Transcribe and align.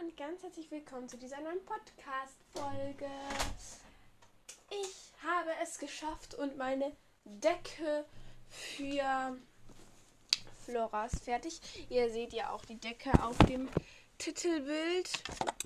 und 0.00 0.16
ganz 0.16 0.42
herzlich 0.42 0.70
willkommen 0.70 1.08
zu 1.10 1.18
dieser 1.18 1.40
neuen 1.42 1.62
Podcast-Folge. 1.66 3.10
Ich 4.70 5.12
habe 5.22 5.50
es 5.62 5.78
geschafft 5.78 6.34
und 6.36 6.56
meine 6.56 6.96
Decke 7.24 8.06
für 8.48 9.36
Floras 10.64 11.20
fertig. 11.22 11.60
Ihr 11.90 12.10
seht 12.10 12.32
ja 12.32 12.50
auch 12.50 12.64
die 12.64 12.80
Decke 12.80 13.12
auf 13.22 13.36
dem 13.46 13.68
Titelbild. 14.16 15.10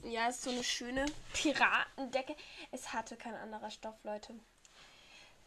Ja, 0.03 0.29
ist 0.29 0.43
so 0.43 0.51
eine 0.51 0.65
schöne 0.65 1.07
Piratendecke. 1.35 2.35
Es 2.73 2.93
hatte 2.93 3.17
kein 3.17 3.35
anderer 3.35 3.71
Stoff, 3.71 4.03
Leute. 4.03 4.35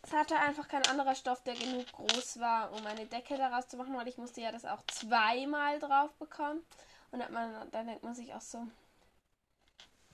Es 0.04 0.14
hatte 0.14 0.38
einfach 0.38 0.70
kein 0.70 0.86
anderer 0.86 1.16
Stoff, 1.16 1.44
der 1.44 1.56
genug 1.56 1.92
groß 1.92 2.40
war, 2.40 2.72
um 2.72 2.86
eine 2.86 3.06
Decke 3.06 3.36
daraus 3.36 3.68
zu 3.68 3.76
machen, 3.76 3.98
weil 3.98 4.08
ich 4.08 4.18
musste 4.18 4.40
ja 4.40 4.54
das 4.54 4.64
auch 4.64 4.86
zweimal 4.86 5.78
drauf 5.80 6.14
bekommen. 6.14 6.64
Und 7.12 7.20
dann, 7.20 7.32
man, 7.32 7.72
dann 7.72 7.88
denkt 7.88 8.04
man 8.04 8.16
sich 8.16 8.34
auch 8.34 8.42
so, 8.42 8.68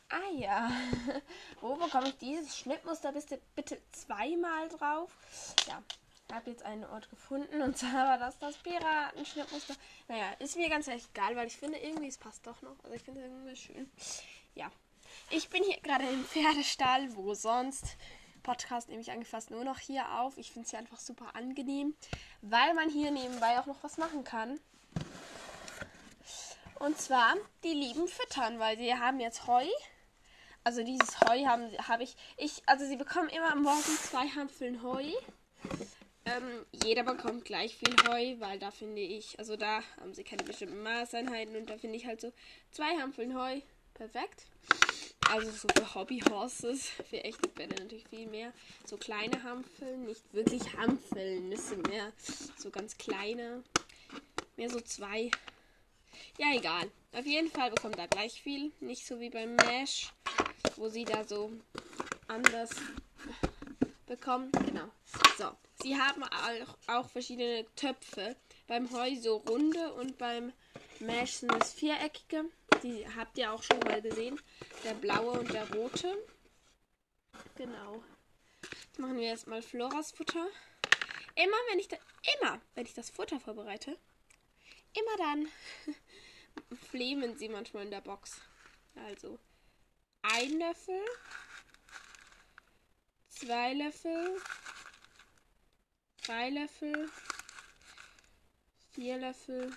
ah 0.10 0.32
ja, 0.36 0.72
wo 1.62 1.76
bekomme 1.76 2.10
ich 2.10 2.18
dieses 2.18 2.58
Schnittmuster 2.58 3.12
bitte, 3.12 3.42
bitte 3.56 3.82
zweimal 3.92 4.70
drauf? 4.70 5.12
Ja, 5.68 5.82
habe 6.32 6.50
jetzt 6.50 6.64
einen 6.64 6.84
Ort 6.86 7.10
gefunden 7.10 7.62
und 7.62 7.78
zwar 7.78 8.08
war 8.08 8.18
das 8.18 8.38
das 8.40 8.58
Piratenschnittmuster. 8.58 9.76
Naja, 10.08 10.32
ist 10.40 10.56
mir 10.56 10.70
ganz 10.70 10.88
egal, 10.88 11.36
weil 11.36 11.48
ich 11.48 11.58
finde 11.58 11.78
irgendwie, 11.78 12.08
es 12.08 12.18
passt 12.18 12.46
doch 12.46 12.62
noch. 12.62 12.76
Also 12.84 12.96
ich 12.96 13.02
finde 13.02 13.22
es 13.22 13.28
irgendwie 13.28 13.56
schön. 13.56 13.92
Ja, 14.56 14.72
ich 15.30 15.50
bin 15.50 15.64
hier 15.64 15.80
gerade 15.82 16.08
im 16.08 16.26
Pferdestall, 16.26 17.16
wo 17.16 17.34
sonst 17.34 17.98
Podcast 18.44 18.90
nehme 18.90 19.02
ich 19.02 19.28
fast 19.28 19.52
nur 19.52 19.64
noch 19.64 19.80
hier 19.80 20.20
auf. 20.20 20.38
Ich 20.38 20.52
finde 20.52 20.66
es 20.66 20.72
hier 20.72 20.80
einfach 20.80 21.00
super 21.00 21.36
angenehm, 21.36 21.96
weil 22.42 22.74
man 22.74 22.90
hier 22.90 23.10
nebenbei 23.12 23.60
auch 23.60 23.66
noch 23.66 23.82
was 23.84 23.98
machen 23.98 24.24
kann. 24.24 24.60
Und 26.84 27.00
zwar 27.00 27.36
die 27.64 27.72
lieben 27.72 28.10
füttern, 28.10 28.60
weil 28.60 28.78
sie 28.78 28.94
haben 28.94 29.22
jetzt 29.22 29.48
Heu. 29.48 29.66
Also 30.66 30.84
dieses 30.84 31.22
Heu 31.22 31.46
haben 31.46 31.72
habe 31.88 32.04
ich 32.04 32.18
ich 32.36 32.62
also 32.66 32.86
sie 32.86 32.98
bekommen 32.98 33.30
immer 33.30 33.54
am 33.54 33.64
Morgen 33.64 33.98
zwei 34.02 34.28
Hampfeln 34.28 34.84
Heu. 34.84 35.06
Ähm, 36.26 36.66
jeder 36.84 37.04
bekommt 37.04 37.46
gleich 37.46 37.78
viel 37.78 37.96
Heu, 38.06 38.36
weil 38.40 38.60
da 38.60 38.70
finde 38.70 39.02
ich, 39.02 39.40
also 39.40 39.56
da 39.56 39.82
haben 40.02 40.14
sie 40.14 40.26
keine 40.26 40.44
bestimmten 40.44 40.84
Maßeinheiten 40.84 41.56
und 41.56 41.70
da 41.70 41.78
finde 41.78 41.96
ich 41.96 42.06
halt 42.06 42.20
so 42.20 42.34
zwei 42.72 42.98
Hampfeln 43.00 43.34
Heu 43.34 43.62
perfekt. 43.94 44.48
Also 45.30 45.52
so 45.52 45.70
für 45.74 45.96
Hobbyhorses, 45.96 46.90
für 47.10 47.24
echte 47.24 47.48
Pferde 47.48 47.82
natürlich 47.82 48.10
viel 48.10 48.28
mehr. 48.28 48.52
So 48.86 48.98
kleine 48.98 49.42
Hampfeln, 49.44 50.04
nicht 50.04 50.34
wirklich 50.34 50.76
Hampfeln, 50.76 51.50
bisschen 51.50 51.82
mehr 51.84 52.12
so 52.58 52.70
ganz 52.72 52.98
kleine. 52.98 53.64
Mehr 54.58 54.70
so 54.70 54.82
zwei 54.82 55.32
ja, 56.38 56.48
egal. 56.56 56.92
Auf 57.14 57.26
jeden 57.26 57.50
Fall 57.50 57.70
bekommt 57.72 57.98
er 57.98 58.08
gleich 58.08 58.42
viel. 58.42 58.72
Nicht 58.80 59.06
so 59.06 59.20
wie 59.20 59.30
beim 59.30 59.56
Mesh, 59.56 60.12
wo 60.78 60.90
sie 60.90 61.06
da 61.06 61.24
so 61.24 61.52
anders 62.28 62.72
bekommen. 64.06 64.52
Genau. 64.66 64.90
So. 65.38 65.52
Sie 65.82 65.98
haben 65.98 66.24
auch, 66.88 67.10
verschiedene 67.10 67.66
Töpfe. 67.76 68.36
Beim 68.68 68.90
Heu 68.92 69.16
so 69.16 69.38
runde 69.38 69.94
und 69.94 70.18
beim 70.18 70.54
Mesh 71.00 71.34
sind 71.34 71.52
es 71.62 71.74
viereckige. 71.74 72.46
Die 72.82 73.06
habt 73.16 73.38
ihr 73.38 73.52
auch 73.52 73.62
schon 73.62 73.80
mal 73.80 74.02
gesehen. 74.02 74.40
Der 74.84 74.94
blaue 74.94 75.40
und 75.40 75.54
der 75.54 75.70
rote. 75.74 76.18
Genau. 77.56 78.04
Jetzt 78.62 79.00
machen 79.00 79.18
wir 79.18 79.28
erstmal 79.28 79.62
Floras 79.62 80.12
Futter. 80.12 80.48
Immer 81.36 81.58
wenn 81.70 81.80
ich 81.80 81.88
da, 81.88 81.98
immer 82.40 82.62
wenn 82.76 82.86
ich 82.86 82.94
das 82.94 83.10
Futter 83.10 83.40
vorbereite, 83.40 83.98
immer 84.94 85.18
dann 85.18 85.48
flemen 86.90 87.38
sie 87.38 87.50
manchmal 87.50 87.84
in 87.84 87.92
der 87.92 88.02
Box. 88.02 88.42
Also 88.96 89.40
ein 90.22 90.60
Löffel, 90.60 91.02
zwei 93.30 93.74
Löffel, 93.74 94.42
drei 96.24 96.50
Löffel, 96.50 97.10
vier 98.92 99.18
Löffel, 99.18 99.76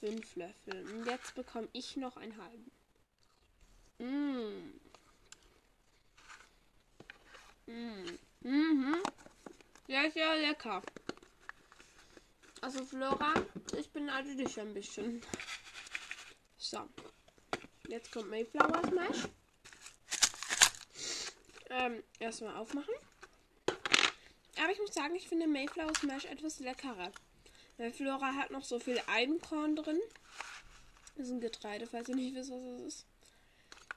fünf 0.00 0.36
Löffel. 0.36 0.86
Und 0.90 1.06
jetzt 1.06 1.34
bekomme 1.34 1.68
ich 1.72 1.96
noch 1.96 2.16
einen 2.16 2.36
halben. 2.36 2.70
Mmh. 3.98 4.72
Mmh. 7.66 8.18
Mhm. 8.40 8.96
Sehr, 9.86 10.10
sehr 10.10 10.36
lecker. 10.36 10.82
Also 12.60 12.84
Flora, 12.84 13.34
ich 13.78 13.90
beneide 13.90 14.34
dich 14.34 14.58
ein 14.60 14.74
bisschen. 14.74 15.22
So. 16.56 16.80
Jetzt 17.88 18.12
kommt 18.12 18.30
Mayflower 18.30 18.82
Smash. 18.86 19.28
Ähm, 21.70 22.02
erstmal 22.18 22.56
aufmachen. 22.56 22.94
Aber 24.60 24.72
ich 24.72 24.78
muss 24.80 24.92
sagen, 24.92 25.14
ich 25.14 25.28
finde 25.28 25.46
Mayflower 25.46 25.94
Smash 25.94 26.24
etwas 26.24 26.58
leckerer. 26.58 27.12
Weil 27.76 27.92
Flora 27.92 28.34
hat 28.34 28.50
noch 28.50 28.64
so 28.64 28.78
viel 28.78 29.00
Einkorn 29.06 29.76
drin. 29.76 30.00
Das 31.16 31.26
ist 31.26 31.32
ein 31.32 31.40
Getreide, 31.40 31.86
falls 31.86 32.08
ihr 32.08 32.16
nicht 32.16 32.34
wisst, 32.34 32.50
was 32.50 32.62
das 32.62 32.80
ist. 32.80 33.06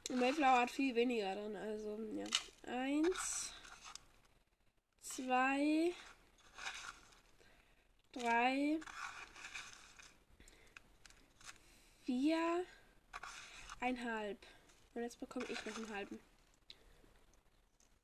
Und 0.10 0.20
Mayflower 0.20 0.62
hat 0.62 0.72
viel 0.72 0.96
weniger 0.96 1.34
drin. 1.36 1.56
Also, 1.56 2.00
ja. 2.16 2.26
Eins. 2.72 3.52
Zwei 5.02 5.94
drei, 8.12 8.80
vier, 12.04 12.66
einhalb. 13.80 14.38
Und 14.94 15.02
jetzt 15.04 15.20
bekomme 15.20 15.46
ich 15.46 15.66
noch 15.66 15.78
einen 15.78 15.90
halben. 15.96 16.20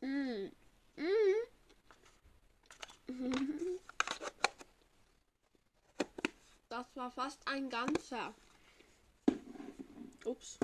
Mm. 0.01 0.51
Mm. 0.95 1.47
Das 6.69 6.95
war 6.95 7.09
fast 7.09 7.39
ein 7.47 7.71
ganzer. 7.71 8.35
Ups. 10.25 10.59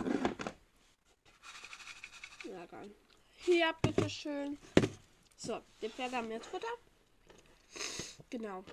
Ja, 2.44 2.66
geil. 2.68 2.92
Hier, 3.38 3.74
bitteschön. 3.82 4.60
So, 5.38 5.62
die 5.82 5.90
Pferde 5.90 6.18
haben 6.18 6.30
jetzt 6.30 6.46
Futter. 6.46 6.68
Genau. 8.30 8.64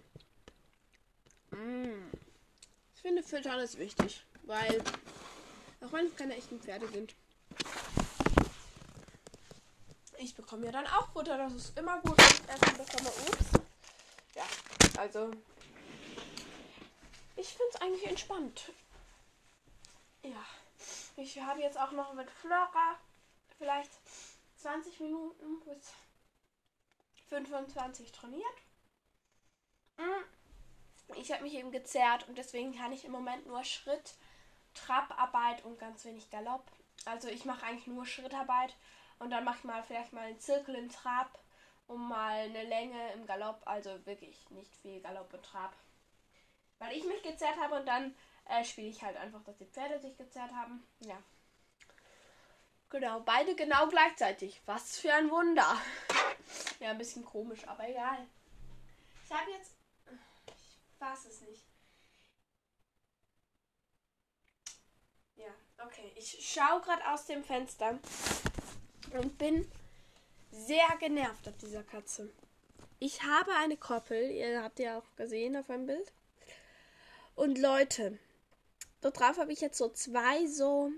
Ich 2.94 3.02
finde, 3.02 3.22
Füttern 3.22 3.60
ist 3.60 3.78
wichtig, 3.78 4.24
weil 4.44 4.82
auch 5.82 5.92
wenn 5.92 6.06
es 6.06 6.16
keine 6.16 6.36
echten 6.36 6.60
Pferde 6.60 6.88
sind, 6.88 7.14
ich 10.18 10.34
bekomme 10.34 10.66
ja 10.66 10.72
dann 10.72 10.86
auch 10.86 11.12
Futter. 11.12 11.36
Das 11.36 11.52
ist 11.54 11.78
immer 11.78 12.00
gut, 12.00 12.16
wenn 12.16 12.26
ich 12.26 12.48
Essen 12.48 12.76
bekomme. 12.76 13.08
Ups. 13.08 13.60
Ja, 14.34 14.44
also 14.98 15.30
ich 17.36 17.48
finde 17.48 17.70
es 17.74 17.80
eigentlich 17.80 18.06
entspannt. 18.06 18.72
Ja, 20.22 20.44
ich 21.16 21.40
habe 21.40 21.60
jetzt 21.60 21.78
auch 21.78 21.92
noch 21.92 22.14
mit 22.14 22.30
Flora 22.30 22.98
vielleicht 23.58 23.90
20 24.56 25.00
Minuten 25.00 25.60
bis 25.60 25.92
25 27.28 28.12
trainiert. 28.12 28.56
Mm 29.98 30.39
ich 31.16 31.32
habe 31.32 31.42
mich 31.42 31.54
eben 31.54 31.70
gezerrt 31.70 32.28
und 32.28 32.38
deswegen 32.38 32.76
kann 32.76 32.92
ich 32.92 33.04
im 33.04 33.12
Moment 33.12 33.46
nur 33.46 33.64
Schritt, 33.64 34.14
Trabarbeit 34.74 35.64
und 35.64 35.78
ganz 35.78 36.04
wenig 36.04 36.30
Galopp. 36.30 36.70
Also 37.04 37.28
ich 37.28 37.44
mache 37.44 37.64
eigentlich 37.66 37.86
nur 37.86 38.06
Schrittarbeit 38.06 38.74
und 39.18 39.30
dann 39.30 39.44
mache 39.44 39.58
ich 39.58 39.64
mal 39.64 39.82
vielleicht 39.82 40.12
mal 40.12 40.24
einen 40.24 40.40
Zirkel 40.40 40.74
im 40.74 40.90
Trab 40.90 41.38
und 41.88 42.00
mal 42.00 42.38
eine 42.38 42.64
Länge 42.64 43.12
im 43.14 43.26
Galopp. 43.26 43.62
Also 43.64 44.04
wirklich 44.06 44.50
nicht 44.50 44.74
viel 44.76 45.00
Galopp 45.00 45.32
und 45.32 45.44
Trab. 45.44 45.74
Weil 46.78 46.96
ich 46.96 47.04
mich 47.04 47.22
gezerrt 47.22 47.56
habe 47.60 47.76
und 47.76 47.86
dann 47.86 48.14
äh, 48.46 48.64
spiele 48.64 48.88
ich 48.88 49.02
halt 49.02 49.16
einfach, 49.16 49.42
dass 49.44 49.58
die 49.58 49.66
Pferde 49.66 50.00
sich 50.00 50.16
gezerrt 50.16 50.52
haben. 50.52 50.82
Ja. 51.00 51.22
Genau, 52.90 53.20
beide 53.20 53.54
genau 53.54 53.86
gleichzeitig. 53.88 54.60
Was 54.66 54.98
für 54.98 55.12
ein 55.14 55.30
Wunder. 55.30 55.76
Ja, 56.80 56.90
ein 56.90 56.98
bisschen 56.98 57.24
komisch, 57.24 57.66
aber 57.68 57.88
egal. 57.88 58.26
Ich 59.24 59.32
habe 59.32 59.50
jetzt 59.52 59.79
war 61.00 61.14
es 61.14 61.40
nicht. 61.42 61.64
Ja, 65.36 65.54
okay. 65.84 66.12
Ich 66.16 66.38
schaue 66.52 66.80
gerade 66.82 67.10
aus 67.10 67.26
dem 67.26 67.42
Fenster 67.42 67.98
und 69.12 69.38
bin 69.38 69.70
sehr 70.50 70.88
genervt 70.98 71.48
auf 71.48 71.56
dieser 71.58 71.82
Katze. 71.82 72.30
Ich 72.98 73.22
habe 73.22 73.52
eine 73.56 73.76
Koppel, 73.76 74.30
ihr 74.30 74.62
habt 74.62 74.78
ja 74.78 74.98
auch 74.98 75.16
gesehen 75.16 75.56
auf 75.56 75.68
meinem 75.68 75.86
Bild. 75.86 76.12
Und 77.34 77.58
Leute, 77.58 78.18
dort 79.00 79.18
drauf 79.18 79.38
habe 79.38 79.52
ich 79.52 79.62
jetzt 79.62 79.78
so 79.78 79.88
zwei 79.88 80.46
so, 80.46 80.92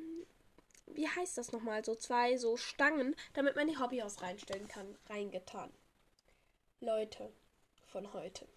wie 0.86 1.08
heißt 1.08 1.38
das 1.38 1.52
nochmal, 1.52 1.84
so 1.84 1.94
zwei 1.94 2.36
so 2.36 2.56
Stangen, 2.56 3.14
damit 3.34 3.54
man 3.54 3.68
die 3.68 3.78
Hobbyhaus 3.78 4.20
reinstellen 4.22 4.66
kann, 4.66 4.98
reingetan. 5.08 5.72
Leute 6.80 7.32
von 7.86 8.12
heute. 8.12 8.48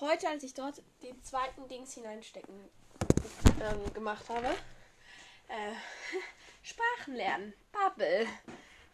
Heute, 0.00 0.28
als 0.28 0.42
ich 0.42 0.52
dort 0.52 0.82
den 1.02 1.22
zweiten 1.22 1.68
Dings 1.68 1.94
hineinstecken 1.94 2.68
ähm, 3.60 3.94
gemacht 3.94 4.28
habe, 4.28 4.54
Äh, 5.48 5.72
Sprachen 6.62 7.14
lernen. 7.14 7.54
Bubble. 7.72 8.26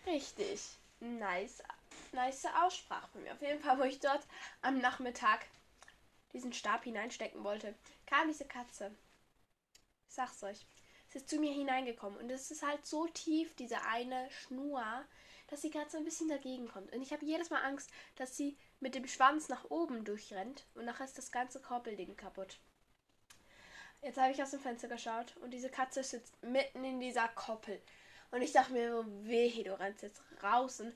Richtig. 0.06 0.60
Nice. 1.00 1.62
Nice 2.12 2.46
Aussprache 2.62 3.08
von 3.08 3.22
mir. 3.22 3.32
Auf 3.32 3.40
jeden 3.40 3.60
Fall, 3.60 3.78
wo 3.78 3.84
ich 3.84 4.00
dort 4.00 4.26
am 4.60 4.78
Nachmittag 4.78 5.46
diesen 6.34 6.52
Stab 6.52 6.84
hineinstecken 6.84 7.42
wollte, 7.42 7.74
kam 8.06 8.28
diese 8.28 8.44
Katze. 8.44 8.94
Ich 10.08 10.14
sag's 10.14 10.42
euch. 10.42 10.66
Sie 11.08 11.18
ist 11.18 11.28
zu 11.28 11.38
mir 11.38 11.52
hineingekommen 11.52 12.18
und 12.20 12.30
es 12.30 12.50
ist 12.50 12.62
halt 12.62 12.86
so 12.86 13.06
tief, 13.08 13.54
diese 13.56 13.82
eine 13.86 14.30
Schnur, 14.30 14.84
dass 15.48 15.62
die 15.62 15.70
Katze 15.70 15.96
ein 15.96 16.04
bisschen 16.04 16.28
dagegen 16.28 16.68
kommt. 16.68 16.92
Und 16.92 17.02
ich 17.02 17.12
habe 17.12 17.24
jedes 17.24 17.50
Mal 17.50 17.62
Angst, 17.62 17.90
dass 18.16 18.36
sie 18.36 18.56
mit 18.82 18.96
dem 18.96 19.06
Schwanz 19.06 19.48
nach 19.48 19.70
oben 19.70 20.04
durchrennt 20.04 20.66
und 20.74 20.84
nachher 20.84 21.04
ist 21.04 21.16
das 21.16 21.30
ganze 21.30 21.60
Korbelding 21.60 22.16
kaputt. 22.16 22.58
Jetzt 24.02 24.18
habe 24.18 24.32
ich 24.32 24.42
aus 24.42 24.50
dem 24.50 24.60
Fenster 24.60 24.88
geschaut 24.88 25.36
und 25.36 25.52
diese 25.52 25.70
Katze 25.70 26.02
sitzt 26.02 26.42
mitten 26.42 26.84
in 26.84 26.98
dieser 26.98 27.28
Koppel. 27.28 27.80
Und 28.32 28.42
ich 28.42 28.52
dachte 28.52 28.72
mir 28.72 29.04
weh, 29.24 29.62
du 29.62 29.78
rennst 29.78 30.02
jetzt 30.02 30.20
raus 30.42 30.80
und. 30.80 30.92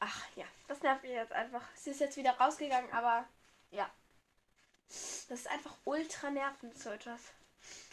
Ach 0.00 0.24
ja, 0.36 0.46
das 0.68 0.80
nervt 0.80 1.02
mich 1.02 1.10
jetzt 1.10 1.32
einfach. 1.32 1.62
Sie 1.74 1.90
ist 1.90 2.00
jetzt 2.00 2.16
wieder 2.16 2.30
rausgegangen, 2.38 2.90
aber 2.92 3.28
ja. 3.70 3.90
Das 4.88 5.28
ist 5.28 5.50
einfach 5.50 5.76
ultra 5.84 6.30
nervend, 6.30 6.78
so 6.78 6.88
etwas. 6.90 7.20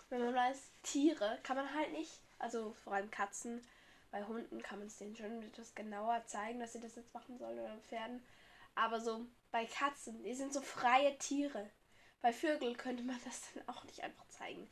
Wenn 0.09 0.23
man 0.23 0.35
weiß, 0.35 0.57
Tiere 0.83 1.39
kann 1.43 1.57
man 1.57 1.73
halt 1.73 1.91
nicht, 1.91 2.21
also 2.37 2.73
vor 2.83 2.93
allem 2.93 3.11
Katzen, 3.11 3.67
bei 4.11 4.23
Hunden 4.23 4.61
kann 4.61 4.79
man 4.79 4.87
es 4.87 4.97
denen 4.97 5.15
schon 5.15 5.41
etwas 5.41 5.75
genauer 5.75 6.23
zeigen, 6.27 6.59
dass 6.59 6.73
sie 6.73 6.79
das 6.79 6.95
jetzt 6.95 7.13
machen 7.13 7.37
sollen 7.37 7.59
oder 7.59 7.77
Pferden. 7.89 8.23
Aber 8.75 8.99
so 8.99 9.25
bei 9.51 9.65
Katzen, 9.65 10.23
die 10.23 10.33
sind 10.33 10.53
so 10.53 10.61
freie 10.61 11.17
Tiere. 11.17 11.69
Bei 12.21 12.33
Vögeln 12.33 12.77
könnte 12.77 13.03
man 13.03 13.19
das 13.23 13.53
dann 13.53 13.67
auch 13.67 13.83
nicht 13.85 14.01
einfach 14.01 14.27
zeigen. 14.27 14.69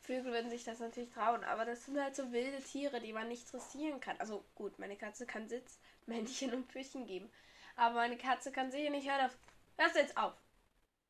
Vögel 0.00 0.32
würden 0.32 0.50
sich 0.50 0.64
das 0.64 0.78
natürlich 0.78 1.10
trauen, 1.10 1.42
aber 1.44 1.64
das 1.64 1.84
sind 1.84 2.00
halt 2.00 2.14
so 2.14 2.30
wilde 2.32 2.62
Tiere, 2.62 3.00
die 3.00 3.12
man 3.12 3.28
nicht 3.28 3.52
dressieren 3.52 4.00
kann. 4.00 4.18
Also 4.20 4.44
gut, 4.54 4.78
meine 4.78 4.96
Katze 4.96 5.26
kann 5.26 5.48
Sitz, 5.48 5.78
Männchen 6.06 6.54
und 6.54 6.68
Püchen 6.68 7.06
geben. 7.06 7.30
Aber 7.76 7.96
meine 7.96 8.16
Katze 8.16 8.52
kann 8.52 8.70
sicher 8.70 8.90
nicht 8.90 9.08
hören 9.08 9.26
auf. 9.26 9.36
Hörst 9.76 9.96
jetzt 9.96 10.16
auf. 10.16 10.32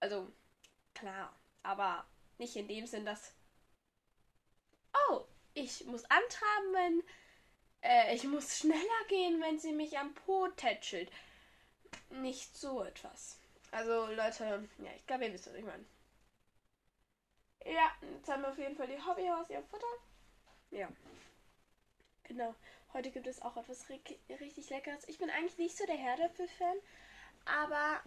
Also, 0.00 0.30
klar. 0.94 1.34
Aber 1.62 2.06
nicht 2.38 2.56
in 2.56 2.68
dem 2.68 2.86
Sinn, 2.86 3.06
dass. 3.06 3.34
Oh, 5.08 5.24
ich 5.54 5.84
muss 5.86 6.04
antraben, 6.04 6.72
wenn. 6.72 7.02
Äh, 7.82 8.14
ich 8.14 8.24
muss 8.24 8.58
schneller 8.58 9.04
gehen, 9.08 9.40
wenn 9.40 9.58
sie 9.58 9.72
mich 9.72 9.98
am 9.98 10.14
Po 10.14 10.48
tätschelt. 10.48 11.10
Nicht 12.10 12.56
so 12.56 12.82
etwas. 12.82 13.38
Also, 13.70 14.06
Leute, 14.06 14.68
ja, 14.78 14.90
ich 14.96 15.06
glaube, 15.06 15.26
ihr 15.26 15.32
wisst, 15.32 15.46
was 15.48 15.54
ich 15.54 15.64
meine. 15.64 15.84
Ja, 17.64 17.90
jetzt 18.14 18.28
haben 18.28 18.42
wir 18.42 18.50
auf 18.50 18.58
jeden 18.58 18.76
Fall 18.76 18.86
die 18.86 19.02
Hobbyhaus, 19.04 19.50
ihr 19.50 19.62
Futter. 19.62 19.86
Ja. 20.70 20.88
Genau. 22.24 22.54
Heute 22.92 23.10
gibt 23.10 23.26
es 23.26 23.42
auch 23.42 23.56
etwas 23.56 23.88
richtig 23.90 24.70
Leckeres. 24.70 25.06
Ich 25.08 25.18
bin 25.18 25.30
eigentlich 25.30 25.58
nicht 25.58 25.76
so 25.76 25.84
der 25.86 25.96
Herdäpfel-Fan, 25.96 26.76
aber. 27.44 28.00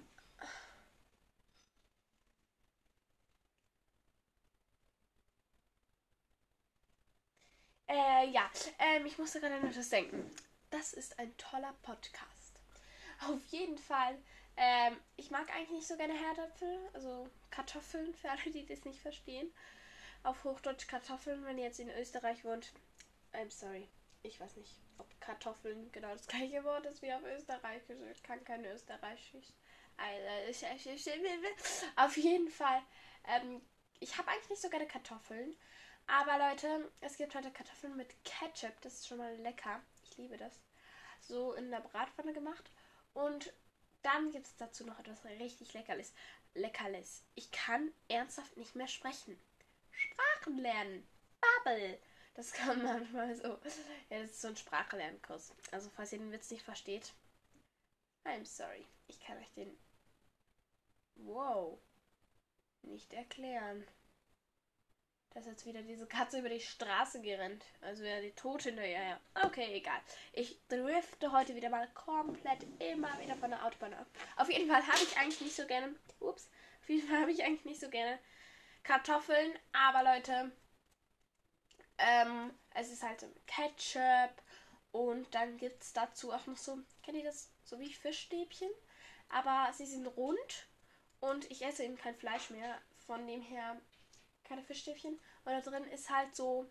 Äh, 7.87 8.29
ja, 8.29 8.49
ähm, 8.79 9.05
ich 9.05 9.17
musste 9.17 9.39
gerade 9.39 9.55
an 9.55 9.67
etwas 9.67 9.89
denken. 9.89 10.31
Das 10.69 10.93
ist 10.93 11.17
ein 11.19 11.35
toller 11.37 11.73
Podcast. 11.81 12.38
Auf 13.27 13.45
jeden 13.47 13.77
Fall 13.77 14.17
ähm, 14.61 14.97
ich 15.15 15.31
mag 15.31 15.49
eigentlich 15.55 15.69
nicht 15.69 15.87
so 15.87 15.95
gerne 15.95 16.13
Herdöpfel, 16.13 16.89
also 16.93 17.29
Kartoffeln, 17.49 18.13
für 18.13 18.29
alle, 18.29 18.51
die 18.51 18.65
das 18.65 18.83
nicht 18.83 18.99
verstehen. 18.99 19.49
Auf 20.23 20.43
Hochdeutsch 20.43 20.85
Kartoffeln, 20.85 21.45
wenn 21.45 21.57
ihr 21.57 21.63
jetzt 21.63 21.79
in 21.79 21.89
Österreich 21.89 22.43
wohnt. 22.43 22.73
I'm 23.31 23.49
sorry. 23.49 23.87
Ich 24.21 24.37
weiß 24.37 24.57
nicht, 24.57 24.81
ob 24.97 25.07
Kartoffeln 25.21 25.89
genau 25.93 26.11
das 26.11 26.27
gleiche 26.27 26.61
Wort 26.65 26.85
ist 26.87 27.01
wie 27.01 27.13
auf 27.13 27.23
Österreichisch. 27.23 27.97
Ich 28.11 28.21
kann 28.21 28.43
kein 28.43 28.65
Österreichisch. 28.65 29.47
Also, 29.95 30.65
auf 31.95 32.17
jeden 32.17 32.49
Fall. 32.49 32.81
Ähm, 33.29 33.61
ich 34.01 34.17
habe 34.17 34.27
eigentlich 34.27 34.49
nicht 34.49 34.61
so 34.61 34.69
gerne 34.69 34.87
Kartoffeln. 34.87 35.55
Aber 36.05 36.37
Leute, 36.37 36.91
es 36.99 37.15
gibt 37.15 37.33
heute 37.33 37.51
Kartoffeln 37.51 37.95
mit 37.95 38.13
Ketchup. 38.25 38.81
Das 38.81 38.95
ist 38.95 39.07
schon 39.07 39.19
mal 39.19 39.37
lecker. 39.37 39.81
Ich 40.03 40.17
liebe 40.17 40.35
das. 40.35 40.59
So 41.21 41.53
in 41.53 41.71
der 41.71 41.79
Bratpfanne 41.79 42.33
gemacht. 42.33 42.69
Und 43.19 43.53
dann 44.01 44.31
gibt 44.31 44.47
es 44.47 44.55
dazu 44.55 44.85
noch 44.85 44.97
etwas 44.99 45.25
richtig 45.25 45.73
Leckerlis. 45.73 46.13
Leckerlis. 46.53 47.25
Ich 47.35 47.51
kann 47.51 47.91
ernsthaft 48.07 48.55
nicht 48.55 48.75
mehr 48.75 48.87
sprechen. 48.87 49.37
Sprachen 49.91 50.57
lernen. 50.57 51.07
Bubble. 51.41 51.99
Das 52.35 52.53
kann 52.53 52.81
manchmal 52.81 53.35
so. 53.35 53.59
Ja, 54.09 54.19
das 54.21 54.31
ist 54.31 54.41
so 54.41 54.47
ein 54.47 54.55
Sprachlernkurs. 54.55 55.53
Also, 55.71 55.89
falls 55.89 56.13
ihr 56.13 56.19
den 56.19 56.31
Witz 56.31 56.49
nicht 56.49 56.63
versteht. 56.63 57.13
I'm 58.23 58.45
sorry. 58.45 58.85
Ich 59.07 59.19
kann 59.19 59.37
euch 59.37 59.51
den. 59.51 59.77
Wow. 61.15 61.77
Nicht 62.83 63.11
erklären. 63.11 63.85
Da 65.31 65.41
ist 65.41 65.45
jetzt 65.45 65.65
wieder 65.65 65.83
diese 65.83 66.07
Katze 66.07 66.39
über 66.39 66.49
die 66.49 66.59
Straße 66.59 67.21
gerannt. 67.21 67.63
Also 67.81 68.03
ja, 68.03 68.19
die 68.19 68.31
Tote 68.31 68.69
hinterher. 68.69 69.19
Okay, 69.35 69.73
egal. 69.73 69.99
Ich 70.33 70.59
drifte 70.67 71.31
heute 71.31 71.55
wieder 71.55 71.69
mal 71.69 71.87
komplett 71.93 72.65
immer 72.79 73.19
wieder 73.19 73.35
von 73.35 73.51
der 73.51 73.63
Autobahn 73.63 73.93
ab. 73.93 74.07
Auf 74.37 74.51
jeden 74.51 74.67
Fall 74.67 74.85
habe 74.85 75.03
ich 75.03 75.17
eigentlich 75.17 75.41
nicht 75.41 75.55
so 75.55 75.67
gerne. 75.67 75.93
Ups. 76.19 76.49
Auf 76.81 76.89
jeden 76.89 77.07
Fall 77.07 77.21
habe 77.21 77.31
ich 77.31 77.43
eigentlich 77.43 77.65
nicht 77.65 77.79
so 77.79 77.89
gerne 77.89 78.17
Kartoffeln. 78.83 79.53
Aber 79.71 80.03
Leute, 80.03 80.51
ähm, 81.99 82.51
es 82.73 82.91
ist 82.91 83.03
halt 83.03 83.23
Ketchup. 83.45 84.33
Und 84.91 85.33
dann 85.35 85.57
gibt 85.57 85.83
es 85.83 85.93
dazu 85.93 86.33
auch 86.33 86.47
noch 86.47 86.57
so, 86.57 86.79
kennt 87.03 87.17
ihr 87.17 87.23
das? 87.23 87.51
So 87.63 87.79
wie 87.79 87.93
Fischstäbchen. 87.93 88.71
Aber 89.29 89.71
sie 89.73 89.85
sind 89.85 90.07
rund. 90.07 90.67
Und 91.19 91.49
ich 91.51 91.61
esse 91.61 91.83
eben 91.83 91.97
kein 91.97 92.15
Fleisch 92.15 92.49
mehr. 92.49 92.81
Von 93.05 93.27
dem 93.27 93.41
her 93.41 93.79
keine 94.49 94.63
Fischstäbchen. 94.63 95.13
Und 95.13 95.51
da 95.51 95.61
drin 95.61 95.85
ist 95.85 96.09
halt 96.09 96.35
so 96.35 96.69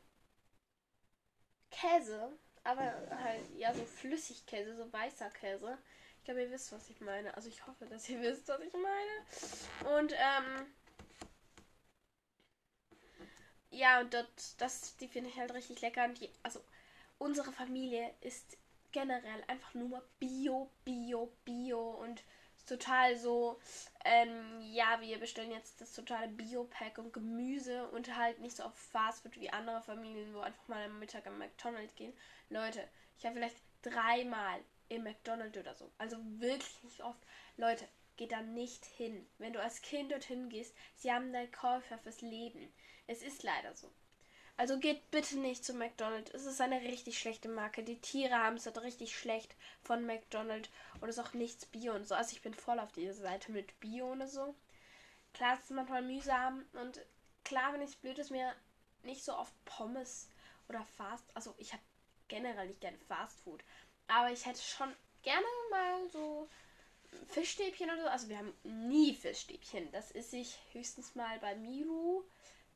Käse, 1.70 2.36
aber 2.64 2.82
halt, 3.22 3.48
ja, 3.56 3.72
so 3.72 3.84
Flüssigkäse, 3.84 4.76
so 4.76 4.92
weißer 4.92 5.30
Käse. 5.30 5.78
Ich 6.18 6.24
glaube, 6.24 6.42
ihr 6.42 6.50
wisst, 6.50 6.72
was 6.72 6.90
ich 6.90 7.00
meine. 7.00 7.34
Also 7.34 7.48
ich 7.48 7.66
hoffe, 7.66 7.86
dass 7.86 8.08
ihr 8.08 8.20
wisst, 8.22 8.48
was 8.48 8.60
ich 8.60 8.72
meine. 8.72 9.96
Und, 9.98 10.12
ähm, 10.12 10.66
ja, 13.70 14.00
und 14.00 14.12
dort, 14.12 14.60
das, 14.60 14.96
die 14.96 15.08
finde 15.08 15.30
ich 15.30 15.38
halt 15.38 15.54
richtig 15.54 15.80
lecker. 15.80 16.04
Und 16.04 16.20
die, 16.20 16.30
also, 16.42 16.60
unsere 17.18 17.52
Familie 17.52 18.12
ist 18.20 18.58
generell 18.92 19.44
einfach 19.46 19.74
nur 19.74 20.02
Bio, 20.18 20.70
Bio, 20.84 21.32
Bio 21.44 21.90
und 21.90 22.22
total 22.68 23.16
so, 23.16 23.58
ähm, 24.04 24.60
ja, 24.60 25.00
wir 25.00 25.18
bestellen 25.18 25.50
jetzt 25.50 25.80
das 25.80 25.92
totale 25.92 26.28
Bio-Pack 26.28 26.98
und 26.98 27.12
Gemüse 27.12 27.88
und 27.88 28.16
halt 28.16 28.38
nicht 28.40 28.56
so 28.56 28.64
auf 28.64 28.74
Fastfood 28.74 29.36
wie 29.40 29.50
andere 29.50 29.82
Familien, 29.82 30.34
wo 30.34 30.40
einfach 30.40 30.68
mal 30.68 30.84
am 30.84 30.98
Mittag 30.98 31.26
am 31.26 31.38
McDonald's 31.38 31.94
gehen. 31.94 32.12
Leute, 32.50 32.86
ich 33.18 33.26
habe 33.26 33.36
vielleicht 33.36 33.56
dreimal 33.82 34.60
im 34.88 35.04
McDonald's 35.04 35.58
oder 35.58 35.74
so. 35.74 35.90
Also 35.98 36.16
wirklich 36.38 36.82
nicht 36.82 37.02
oft. 37.02 37.20
Leute, 37.56 37.86
geht 38.16 38.32
da 38.32 38.42
nicht 38.42 38.84
hin. 38.84 39.26
Wenn 39.38 39.52
du 39.52 39.62
als 39.62 39.80
Kind 39.80 40.12
dorthin 40.12 40.48
gehst, 40.48 40.74
sie 40.96 41.12
haben 41.12 41.32
dein 41.32 41.50
Käufer 41.50 41.98
fürs 41.98 42.20
Leben. 42.20 42.72
Es 43.06 43.22
ist 43.22 43.42
leider 43.42 43.74
so. 43.74 43.90
Also 44.58 44.76
geht 44.80 45.12
bitte 45.12 45.38
nicht 45.38 45.64
zu 45.64 45.72
McDonald's. 45.72 46.34
Es 46.34 46.44
ist 46.44 46.60
eine 46.60 46.80
richtig 46.80 47.16
schlechte 47.16 47.48
Marke. 47.48 47.84
Die 47.84 48.00
Tiere 48.00 48.34
haben 48.34 48.56
es 48.56 48.64
dort 48.64 48.82
richtig 48.82 49.16
schlecht 49.16 49.54
von 49.82 50.04
McDonald's 50.04 50.68
und 51.00 51.08
es 51.08 51.16
ist 51.16 51.24
auch 51.24 51.32
nichts 51.32 51.64
Bio 51.66 51.94
und 51.94 52.08
so. 52.08 52.16
Also 52.16 52.32
ich 52.32 52.42
bin 52.42 52.54
voll 52.54 52.80
auf 52.80 52.90
dieser 52.90 53.14
Seite 53.14 53.52
mit 53.52 53.78
Bio 53.78 54.10
und 54.10 54.26
so. 54.26 54.56
Klar, 55.32 55.54
es 55.54 55.60
ist 55.60 55.70
manchmal 55.70 56.02
mühsam 56.02 56.66
und 56.72 57.00
klar, 57.44 57.72
wenn 57.72 57.82
es 57.82 57.94
blöd 57.94 58.18
ist, 58.18 58.32
mir 58.32 58.52
nicht 59.04 59.24
so 59.24 59.32
oft 59.36 59.54
Pommes 59.64 60.28
oder 60.68 60.84
Fast. 60.96 61.24
Also 61.34 61.54
ich 61.58 61.72
habe 61.72 61.82
generell 62.26 62.66
nicht 62.66 62.80
gerne 62.80 62.98
Fast 63.06 63.40
Food. 63.42 63.62
Aber 64.08 64.32
ich 64.32 64.44
hätte 64.44 64.60
schon 64.60 64.92
gerne 65.22 65.46
mal 65.70 66.10
so 66.10 66.48
Fischstäbchen 67.28 67.90
oder 67.90 68.02
so. 68.02 68.08
Also 68.08 68.28
wir 68.28 68.38
haben 68.38 68.52
nie 68.64 69.14
Fischstäbchen. 69.14 69.92
Das 69.92 70.10
ist 70.10 70.32
ich 70.32 70.58
höchstens 70.72 71.14
mal 71.14 71.38
bei 71.38 71.54
Miru 71.54 72.24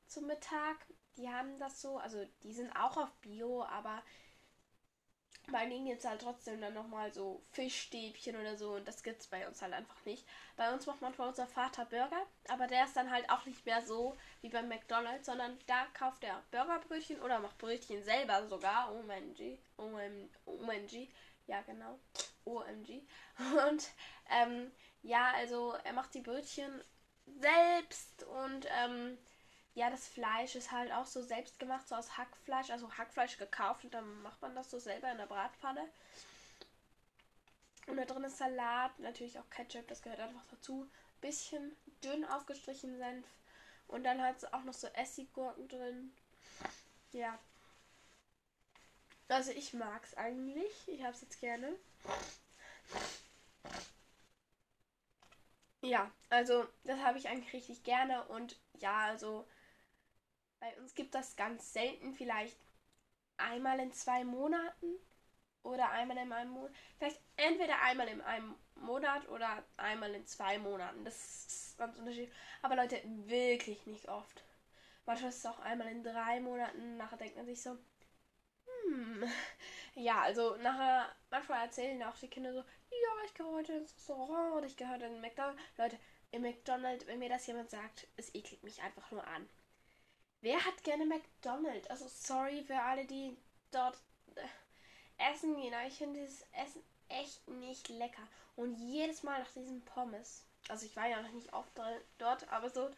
zum 0.07 0.29
Mittag 0.29 0.77
die 1.17 1.29
haben 1.29 1.59
das 1.59 1.81
so, 1.81 1.99
also 1.99 2.25
die 2.43 2.53
sind 2.53 2.71
auch 2.77 2.97
auf 2.97 3.13
Bio, 3.21 3.65
aber 3.65 4.03
bei 5.51 5.67
denen 5.67 5.87
gibt 5.87 5.99
es 5.99 6.09
halt 6.09 6.21
trotzdem 6.23 6.61
dann 6.61 6.73
nochmal 6.75 7.13
so 7.13 7.43
Fischstäbchen 7.51 8.37
oder 8.37 8.57
so 8.57 8.75
und 8.75 8.87
das 8.87 9.03
gibt 9.03 9.21
es 9.21 9.27
bei 9.27 9.47
uns 9.47 9.61
halt 9.61 9.73
einfach 9.73 10.03
nicht. 10.05 10.25
Bei 10.57 10.73
uns 10.73 10.87
macht 10.87 11.01
man 11.01 11.15
von 11.15 11.29
unser 11.29 11.47
Vater 11.47 11.85
Burger, 11.85 12.27
aber 12.49 12.67
der 12.69 12.85
ist 12.85 12.97
dann 12.97 13.11
halt 13.11 13.29
auch 13.29 13.45
nicht 13.45 13.67
mehr 13.67 13.83
so 13.83 14.17
wie 14.41 14.49
beim 14.49 14.69
McDonalds, 14.69 15.27
sondern 15.27 15.59
da 15.67 15.87
kauft 15.95 16.23
er 16.25 16.43
Burgerbrötchen 16.53 17.21
oder 17.21 17.41
macht 17.41 17.59
Brötchen 17.59 18.03
selber 18.05 18.47
sogar. 18.49 18.93
OMG, 18.95 19.59
OM, 19.79 20.31
OMG, 20.47 21.09
ja 21.47 21.61
genau, 21.63 21.99
OMG. 22.45 23.03
Und 23.69 23.91
ähm, 24.31 24.71
ja, 25.03 25.33
also 25.35 25.75
er 25.85 25.93
macht 25.93 26.15
die 26.15 26.21
Brötchen 26.21 26.83
selbst 27.41 28.25
und 28.25 28.67
ähm, 28.85 29.19
ja, 29.75 29.89
das 29.91 30.09
Fleisch 30.09 30.55
ist 30.55 30.71
halt 30.71 30.93
auch 30.93 31.07
so 31.07 31.23
selbst 31.23 31.59
gemacht, 31.59 31.89
so 31.89 31.95
aus 31.95 32.19
Hackfleisch, 32.19 32.71
also 32.71 32.93
Hackfleisch 32.93 33.39
gekauft 33.39 33.85
und 33.85 33.95
dann 33.95 34.23
macht 34.23 34.41
man 34.43 34.55
das 34.55 34.71
so 34.71 34.79
selber 34.79 35.11
in 35.11 35.19
der 35.19 35.27
Bratpfanne. 35.27 35.89
Und 37.87 37.97
da 37.97 38.05
drin 38.05 38.25
ist 38.25 38.39
Salat, 38.39 38.99
natürlich 39.01 39.39
auch 39.39 39.51
Ketchup, 39.51 39.89
das 39.89 40.03
gehört 40.03 40.21
einfach 40.21 40.45
dazu. 40.51 40.89
Bisschen 41.21 41.77
dünn 42.05 42.25
aufgestrichen 42.25 42.99
Senf. 42.99 43.27
Und 43.89 44.05
dann 44.05 44.23
halt 44.23 44.53
auch 44.53 44.65
noch 44.65 44.75
so 44.75 44.87
Essiggurken 44.89 45.69
drin. 45.69 46.13
Ja. 47.13 47.39
Also 49.29 49.51
ich 49.53 49.75
mag's 49.75 50.15
eigentlich. 50.15 50.73
Ich 50.87 51.03
hab's 51.03 51.23
jetzt 51.23 51.41
gerne. 51.41 51.75
Ja, 55.81 56.11
also 56.31 56.67
das 56.85 57.01
habe 57.01 57.19
ich 57.19 57.29
eigentlich 57.29 57.53
richtig 57.53 57.83
gerne. 57.83 58.25
Und 58.27 58.57
ja, 58.79 59.07
also 59.07 59.47
bei 60.73 60.81
uns 60.81 60.95
gibt 60.95 61.15
das 61.15 61.37
ganz 61.37 61.73
selten, 61.73 62.15
vielleicht 62.15 62.57
einmal 63.37 63.79
in 63.81 63.93
zwei 63.93 64.25
Monaten 64.25 64.97
oder 65.63 65.91
einmal 65.91 66.19
in 66.19 66.33
einem 66.33 66.51
Monat. 66.51 66.73
Vielleicht 66.99 67.21
entweder 67.37 67.81
einmal 67.83 68.09
in 68.09 68.21
einem 68.21 68.55
Monat 68.77 69.29
oder 69.29 69.65
einmal 69.77 70.15
in 70.15 70.27
zwei 70.27 70.59
Monaten. 70.59 71.05
Das 71.05 71.47
ist 71.47 71.79
ganz 71.79 71.97
unterschiedlich. 71.97 72.35
Aber 72.63 72.77
Leute, 72.77 73.01
wirklich 73.05 73.87
nicht 73.87 74.09
oft. 74.09 74.45
Manchmal 75.07 75.31
ist 75.31 75.39
es 75.39 75.47
auch 75.47 75.61
einmal 75.61 75.89
in 75.89 76.03
drei 76.03 76.41
Monaten. 76.41 76.97
Nachher 76.97 77.19
denkt 77.19 77.37
man 77.37 77.47
sich 77.47 77.63
so, 77.63 77.77
hm. 78.85 79.25
Ja, 79.95 80.23
also 80.23 80.57
nachher, 80.57 81.15
manchmal 81.31 81.65
erzählen 81.65 82.03
auch 82.05 82.17
die 82.17 82.29
Kinder 82.29 82.53
so, 82.53 82.61
ja, 82.61 83.25
ich 83.27 83.35
gehe 83.35 83.47
heute 83.47 83.75
ins 83.75 83.95
Restaurant 83.95 84.55
oder 84.55 84.67
ich 84.67 84.77
gehe 84.77 84.89
heute 84.89 85.05
in 85.07 85.21
McDonald's. 85.21 85.61
Leute, 85.77 85.99
im 86.31 86.43
McDonald's, 86.43 87.07
wenn 87.07 87.19
mir 87.19 87.29
das 87.29 87.47
jemand 87.47 87.71
sagt, 87.71 88.09
es 88.17 88.35
ekelt 88.35 88.63
mich 88.65 88.83
einfach 88.83 89.11
nur 89.11 89.27
an. 89.27 89.49
Wer 90.43 90.65
hat 90.65 90.83
gerne 90.83 91.07
McDonald's? 91.07 91.89
Also 91.89 92.07
sorry 92.09 92.63
für 92.63 92.79
alle, 92.79 93.07
die 93.07 93.37
dort 93.71 93.97
äh, 94.35 95.33
essen 95.33 95.57
gehen, 95.57 95.73
aber 95.73 95.87
ich 95.87 95.97
finde 95.97 96.21
dieses 96.21 96.45
Essen 96.53 96.83
echt 97.09 97.47
nicht 97.49 97.89
lecker. 97.89 98.27
Und 98.57 98.75
jedes 98.75 99.23
Mal 99.23 99.39
nach 99.39 99.53
diesem 99.53 99.81
Pommes, 99.83 100.45
also 100.69 100.85
ich 100.85 100.97
war 100.97 101.07
ja 101.07 101.23
noch 101.23 101.31
nicht 101.31 101.53
oft 101.53 101.73
dort, 102.19 102.49
aber 102.49 102.69
so 102.71 102.91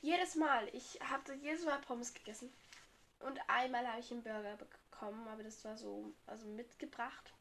jedes 0.00 0.36
Mal, 0.36 0.68
ich 0.74 0.98
habe 1.02 1.34
jedes 1.34 1.64
Mal 1.64 1.78
Pommes 1.80 2.14
gegessen. 2.14 2.52
Und 3.20 3.38
einmal 3.48 3.86
habe 3.86 4.00
ich 4.00 4.10
einen 4.10 4.22
Burger 4.22 4.56
bekommen, 4.56 5.28
aber 5.28 5.42
das 5.42 5.64
war 5.64 5.76
so, 5.76 6.12
also 6.26 6.46
mitgebracht. 6.46 7.34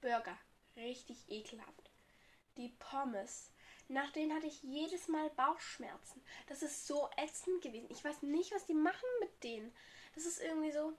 Burger, 0.00 0.36
richtig 0.76 1.30
ekelhaft. 1.30 1.90
Die 2.56 2.68
Pommes, 2.80 3.50
nach 3.90 4.10
denen 4.12 4.32
hatte 4.32 4.46
ich 4.46 4.62
jedes 4.62 5.08
Mal 5.08 5.28
Bauchschmerzen. 5.30 6.22
Das 6.46 6.62
ist 6.62 6.86
so 6.86 7.08
ätzend 7.16 7.60
gewesen. 7.60 7.88
Ich 7.90 8.04
weiß 8.04 8.22
nicht, 8.22 8.54
was 8.54 8.64
die 8.66 8.74
machen 8.74 9.08
mit 9.20 9.42
denen. 9.42 9.74
Das 10.14 10.26
ist 10.26 10.40
irgendwie 10.40 10.70
so, 10.70 10.92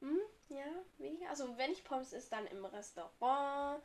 hm, 0.00 0.20
ja, 0.48 0.64
weniger. 0.98 1.28
Also 1.28 1.58
wenn 1.58 1.72
ich 1.72 1.84
Pommes 1.84 2.12
esse, 2.12 2.30
dann 2.30 2.46
im 2.46 2.64
Restaurant. 2.64 3.82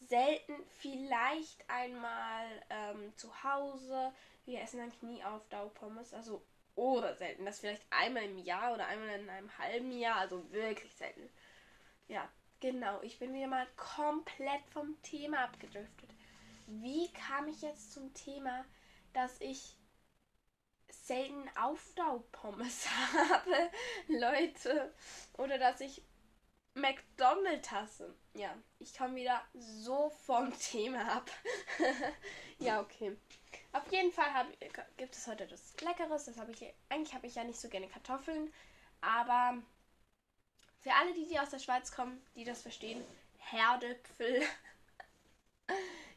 Selten, 0.00 0.54
vielleicht 0.78 1.68
einmal 1.68 2.46
ähm, 2.70 3.12
zu 3.16 3.42
Hause. 3.42 4.12
Wir 4.44 4.62
essen 4.62 4.80
eigentlich 4.80 5.02
nie 5.02 5.24
auf 5.24 5.46
Dauerpommes. 5.48 6.14
Also 6.14 6.42
oder 6.76 7.14
selten. 7.14 7.44
Das 7.44 7.60
vielleicht 7.60 7.84
einmal 7.90 8.22
im 8.22 8.38
Jahr 8.38 8.72
oder 8.72 8.86
einmal 8.86 9.20
in 9.20 9.28
einem 9.28 9.58
halben 9.58 9.92
Jahr. 9.92 10.16
Also 10.16 10.50
wirklich 10.50 10.94
selten. 10.94 11.28
Ja, 12.06 12.26
genau. 12.60 13.02
Ich 13.02 13.18
bin 13.18 13.34
wieder 13.34 13.48
mal 13.48 13.66
komplett 13.76 14.64
vom 14.70 14.96
Thema 15.02 15.44
abgedriftet. 15.44 16.10
Wie 16.70 17.10
kam 17.12 17.48
ich 17.48 17.62
jetzt 17.62 17.92
zum 17.92 18.12
Thema, 18.12 18.64
dass 19.14 19.40
ich 19.40 19.74
selten 20.90 21.48
Aufdaupommes 21.56 22.86
habe, 23.12 23.70
Leute? 24.08 24.94
Oder 25.38 25.56
dass 25.58 25.80
ich 25.80 26.02
McDonald's 26.74 27.70
hasse. 27.70 28.14
Ja, 28.34 28.54
ich 28.78 28.96
komme 28.96 29.16
wieder 29.16 29.42
so 29.54 30.10
vom 30.26 30.56
Thema 30.58 31.10
ab. 31.10 31.30
ja, 32.58 32.80
okay. 32.80 33.16
Auf 33.72 33.90
jeden 33.90 34.12
Fall 34.12 34.32
hab, 34.32 34.46
gibt 34.98 35.14
es 35.14 35.26
heute 35.26 35.44
etwas 35.44 35.74
Leckeres. 35.80 36.26
Das 36.26 36.36
habe 36.36 36.52
ich 36.52 36.62
eigentlich 36.90 37.14
habe 37.14 37.26
ich 37.26 37.34
ja 37.34 37.44
nicht 37.44 37.58
so 37.60 37.70
gerne 37.70 37.88
Kartoffeln, 37.88 38.52
aber 39.00 39.62
für 40.80 40.92
alle, 40.92 41.14
die, 41.14 41.26
die 41.26 41.40
aus 41.40 41.50
der 41.50 41.58
Schweiz 41.60 41.90
kommen, 41.92 42.22
die 42.36 42.44
das 42.44 42.60
verstehen, 42.60 43.02
Herdöpfel. 43.38 44.42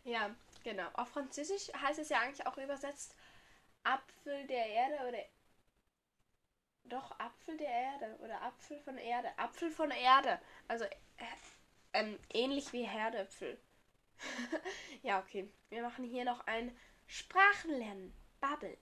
Ja, 0.04 0.36
genau. 0.64 0.88
Auf 0.94 1.10
Französisch 1.10 1.72
heißt 1.74 2.00
es 2.00 2.10
ja 2.10 2.20
eigentlich 2.20 2.46
auch 2.46 2.58
übersetzt 2.58 3.16
Apfel 3.84 4.46
der 4.48 4.68
Erde 4.68 5.08
oder 5.08 5.24
doch 6.86 7.20
Apfel 7.20 7.58
der 7.58 7.70
Erde 7.70 8.18
oder 8.24 8.42
Apfel 8.42 8.80
von 8.80 8.98
Erde. 8.98 9.30
Apfel 9.38 9.72
von 9.72 9.92
Erde. 9.92 10.40
Also 10.68 10.86
äh, 10.86 11.26
ähm, 11.94 12.20
ähnlich 12.34 12.74
wie 12.74 12.84
Herdöpfel. 12.84 13.60
ja, 15.04 15.20
okay. 15.20 15.52
Wir 15.70 15.84
machen 15.84 16.06
hier 16.06 16.26
noch 16.26 16.46
ein 16.48 16.76
Sprachenlernen. 17.08 18.14
Bubble. 18.40 18.78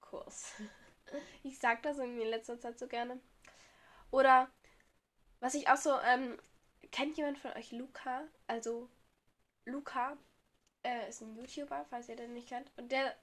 Kurs. 0.00 0.54
ich 1.42 1.58
sag 1.58 1.82
das 1.82 1.98
irgendwie 1.98 2.22
in 2.22 2.28
letzter 2.28 2.58
Zeit 2.60 2.78
so 2.78 2.86
gerne. 2.86 3.20
Oder 4.10 4.50
was 5.40 5.54
ich 5.54 5.68
auch 5.68 5.76
so, 5.76 5.98
ähm, 6.00 6.38
kennt 6.90 7.16
jemand 7.16 7.38
von 7.38 7.52
euch 7.52 7.72
Luca? 7.72 8.24
Also 8.46 8.88
Luca 9.64 10.16
äh, 10.82 11.08
ist 11.08 11.20
ein 11.20 11.36
YouTuber, 11.36 11.86
falls 11.90 12.08
ihr 12.08 12.16
den 12.16 12.34
nicht 12.34 12.48
kennt. 12.48 12.70
Und 12.76 12.90
der 12.92 13.14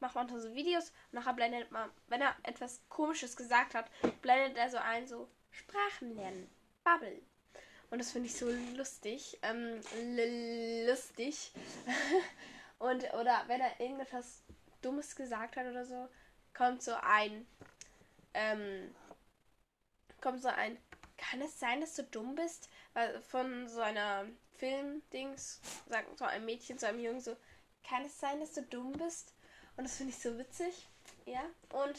macht 0.00 0.14
manchmal 0.14 0.40
so 0.40 0.54
Videos 0.54 0.90
und 1.12 1.14
nachher 1.14 1.34
blendet 1.34 1.70
man, 1.70 1.90
wenn 2.08 2.22
er 2.22 2.34
etwas 2.42 2.80
komisches 2.88 3.36
gesagt 3.36 3.74
hat, 3.74 3.90
blendet 4.22 4.56
er 4.56 4.70
so 4.70 4.78
ein, 4.78 5.06
so 5.06 5.28
Sprachen 5.50 6.14
lernen. 6.16 6.50
Bubble. 6.84 7.20
Und 7.90 7.98
das 7.98 8.12
finde 8.12 8.28
ich 8.28 8.36
so 8.36 8.48
lustig. 8.76 9.38
Ähm, 9.42 9.80
lustig. 10.86 11.52
und, 12.78 13.04
oder 13.14 13.42
wenn 13.48 13.60
er 13.60 13.78
irgendetwas 13.80 14.42
Dummes 14.80 15.16
gesagt 15.16 15.56
hat 15.56 15.66
oder 15.66 15.84
so, 15.84 16.08
kommt 16.54 16.82
so 16.82 16.94
ein, 17.02 17.46
ähm, 18.32 18.94
kommt 20.20 20.40
so 20.40 20.48
ein, 20.48 20.78
kann 21.18 21.42
es 21.42 21.58
sein, 21.58 21.80
dass 21.80 21.96
du 21.96 22.04
dumm 22.04 22.36
bist? 22.36 22.70
Weil 22.94 23.20
von 23.20 23.68
so 23.68 23.80
einer 23.80 24.26
Film-Dings 24.60 25.60
sagt 25.86 26.18
so 26.18 26.24
ein 26.26 26.44
Mädchen 26.44 26.78
zu 26.78 26.86
einem 26.86 27.00
Jungen 27.00 27.20
so, 27.20 27.36
kann 27.82 28.04
es 28.04 28.20
sein, 28.20 28.40
dass 28.40 28.52
du 28.52 28.62
dumm 28.62 28.92
bist? 28.92 29.34
Und 29.76 29.84
das 29.84 29.96
finde 29.96 30.12
ich 30.12 30.18
so 30.20 30.38
witzig. 30.38 30.86
Ja. 31.24 31.40
Und 31.72 31.98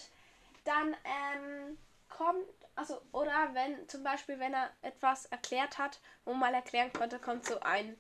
dann 0.64 0.96
ähm, 1.04 1.78
kommt, 2.08 2.46
also, 2.76 3.02
oder 3.12 3.50
wenn 3.54 3.90
zum 3.90 4.04
Beispiel, 4.04 4.40
wenn 4.40 4.54
er 4.54 4.70
etwas 4.84 5.26
erklärt 5.26 5.80
hat 5.80 6.00
und 6.24 6.38
mal 6.38 6.54
erklären 6.54 6.94
konnte, 6.94 7.18
kommt 7.20 7.46
so 7.46 7.60
ein 7.62 7.98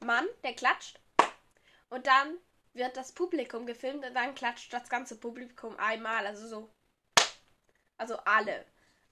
Mann, 0.00 0.26
der 0.44 0.54
klatscht. 0.54 1.00
Und 1.90 2.06
dann 2.06 2.38
wird 2.72 2.96
das 2.96 3.12
Publikum 3.12 3.66
gefilmt 3.66 4.04
und 4.04 4.14
dann 4.14 4.34
klatscht 4.34 4.72
das 4.72 4.88
ganze 4.88 5.16
Publikum 5.16 5.76
einmal. 5.78 6.26
Also 6.26 6.46
so. 6.46 6.70
Also 7.98 8.16
alle. 8.18 8.64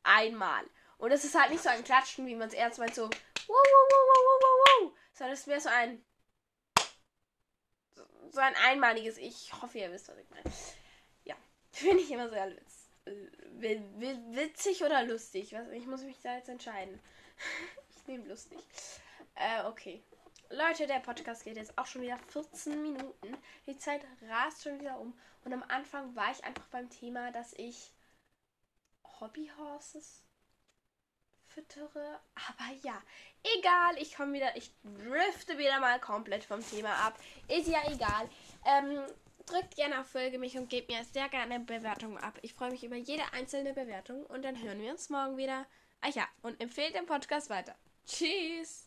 Einmal. 0.04 0.64
Und 0.98 1.10
es 1.10 1.24
ist 1.24 1.34
halt 1.34 1.50
nicht 1.50 1.62
so 1.62 1.68
ein 1.68 1.82
Klatschen, 1.82 2.26
wie 2.26 2.36
man 2.36 2.48
es 2.48 2.54
erst 2.54 2.78
meint, 2.78 2.94
so. 2.94 3.10
Wow, 3.48 3.56
wow, 3.56 3.88
wow, 3.90 4.04
wow, 4.08 4.22
wow, 4.26 4.40
wow, 4.42 4.82
wow. 4.82 4.98
Sondern 5.12 5.34
es 5.34 5.46
mehr 5.46 5.60
so 5.60 5.68
ein 5.68 6.04
so 8.30 8.40
ein 8.40 8.54
einmaliges. 8.56 9.18
Ich 9.18 9.52
hoffe, 9.60 9.78
ihr 9.78 9.92
wisst, 9.92 10.08
was 10.08 10.16
ich 10.18 10.30
meine. 10.30 10.50
Ja, 11.24 11.36
finde 11.70 12.02
ich 12.02 12.10
immer 12.10 12.28
sehr 12.28 12.50
witz, 12.50 12.88
witzig 14.30 14.82
oder 14.84 15.04
lustig. 15.04 15.54
Ich 15.72 15.86
muss 15.86 16.02
mich 16.02 16.20
da 16.22 16.36
jetzt 16.36 16.48
entscheiden. 16.48 17.00
ich 17.96 18.06
nehme 18.06 18.26
lustig. 18.26 18.60
Äh, 19.34 19.64
okay. 19.64 20.02
Leute, 20.50 20.86
der 20.86 21.00
Podcast 21.00 21.44
geht 21.44 21.56
jetzt 21.56 21.78
auch 21.78 21.86
schon 21.86 22.02
wieder 22.02 22.18
14 22.18 22.82
Minuten. 22.82 23.36
Die 23.66 23.78
Zeit 23.78 24.04
rast 24.28 24.62
schon 24.62 24.80
wieder 24.80 24.98
um. 24.98 25.18
Und 25.44 25.52
am 25.52 25.62
Anfang 25.62 26.14
war 26.14 26.30
ich 26.30 26.44
einfach 26.44 26.66
beim 26.66 26.90
Thema, 26.90 27.32
dass 27.32 27.54
ich 27.54 27.92
Hobbyhorses 29.20 30.22
füttere. 31.54 32.20
Aber 32.34 32.74
ja, 32.82 33.00
egal. 33.58 33.96
Ich 33.98 34.16
komme 34.16 34.34
wieder, 34.34 34.56
ich 34.56 34.70
drifte 34.82 35.58
wieder 35.58 35.80
mal 35.80 36.00
komplett 36.00 36.44
vom 36.44 36.66
Thema 36.66 36.94
ab. 37.06 37.18
Ist 37.48 37.68
ja 37.68 37.80
egal. 37.90 38.28
Ähm, 38.64 39.00
drückt 39.46 39.76
gerne 39.76 40.00
auf 40.00 40.06
Folge 40.06 40.38
mich 40.38 40.56
und 40.56 40.70
gebt 40.70 40.90
mir 40.90 41.04
sehr 41.04 41.28
gerne 41.28 41.54
eine 41.54 41.64
Bewertung 41.64 42.18
ab. 42.18 42.38
Ich 42.42 42.54
freue 42.54 42.70
mich 42.70 42.84
über 42.84 42.96
jede 42.96 43.24
einzelne 43.32 43.72
Bewertung 43.72 44.24
und 44.26 44.42
dann 44.42 44.60
hören 44.62 44.80
wir 44.80 44.92
uns 44.92 45.10
morgen 45.10 45.36
wieder. 45.36 45.66
Ach 46.00 46.14
ja, 46.14 46.26
und 46.42 46.60
empfehlt 46.60 46.94
den 46.94 47.06
Podcast 47.06 47.50
weiter. 47.50 47.74
Tschüss. 48.06 48.80